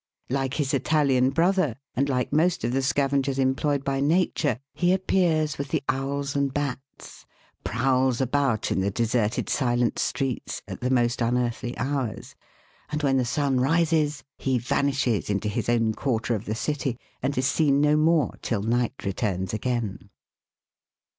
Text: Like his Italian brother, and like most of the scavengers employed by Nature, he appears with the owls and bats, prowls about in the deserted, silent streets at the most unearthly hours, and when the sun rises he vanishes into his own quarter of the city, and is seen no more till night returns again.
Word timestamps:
Like 0.31 0.55
his 0.55 0.73
Italian 0.73 1.29
brother, 1.29 1.75
and 1.95 2.09
like 2.09 2.33
most 2.33 2.63
of 2.63 2.71
the 2.71 2.81
scavengers 2.81 3.37
employed 3.37 3.83
by 3.83 3.99
Nature, 4.01 4.57
he 4.73 4.93
appears 4.93 5.59
with 5.59 5.67
the 5.67 5.83
owls 5.87 6.35
and 6.35 6.51
bats, 6.51 7.27
prowls 7.63 8.19
about 8.19 8.71
in 8.71 8.81
the 8.81 8.89
deserted, 8.89 9.47
silent 9.47 9.99
streets 9.99 10.63
at 10.67 10.81
the 10.81 10.89
most 10.89 11.21
unearthly 11.21 11.77
hours, 11.77 12.33
and 12.91 13.03
when 13.03 13.17
the 13.17 13.25
sun 13.25 13.59
rises 13.61 14.23
he 14.39 14.57
vanishes 14.57 15.29
into 15.29 15.47
his 15.47 15.69
own 15.69 15.93
quarter 15.93 16.33
of 16.33 16.45
the 16.45 16.55
city, 16.55 16.97
and 17.21 17.37
is 17.37 17.45
seen 17.45 17.79
no 17.79 17.95
more 17.95 18.33
till 18.41 18.63
night 18.63 19.05
returns 19.05 19.53
again. 19.53 20.09